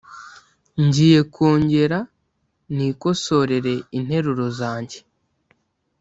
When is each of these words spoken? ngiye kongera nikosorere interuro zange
ngiye 0.85 1.21
kongera 1.33 1.99
nikosorere 2.75 3.73
interuro 3.97 4.45
zange 4.59 4.99